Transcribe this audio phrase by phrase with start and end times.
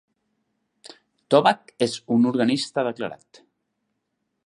[1.35, 3.45] Tobback és un orangista declarat.